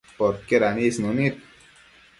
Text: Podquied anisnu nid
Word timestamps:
Podquied 0.19 0.63
anisnu 0.69 1.15
nid 1.21 1.35